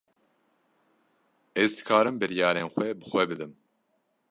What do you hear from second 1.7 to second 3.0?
dikarim biryarên xwe